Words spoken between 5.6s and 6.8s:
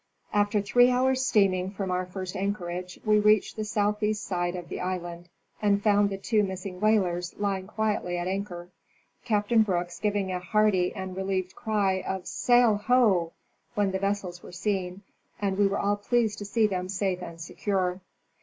and found the two miss ing